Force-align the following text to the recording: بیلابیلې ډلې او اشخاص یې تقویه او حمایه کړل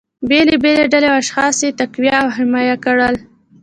بیلابیلې 0.29 0.85
ډلې 0.93 1.07
او 1.11 1.17
اشخاص 1.23 1.55
یې 1.63 1.77
تقویه 1.79 2.13
او 2.23 2.27
حمایه 2.35 2.75
کړل 2.85 3.15